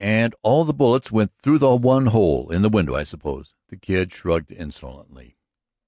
[0.03, 3.77] And all the bullets went through the one hole in the window, I suppose?" The
[3.77, 5.37] Kid shrugged insolently.